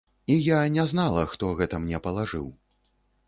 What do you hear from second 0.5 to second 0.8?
Я і